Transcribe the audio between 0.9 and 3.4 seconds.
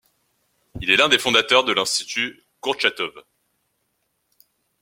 l'un des fondateurs de l'institut Kourtchatov.